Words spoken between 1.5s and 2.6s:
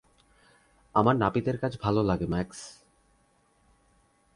কাজ ভালো লাগে, ম্যাক্স।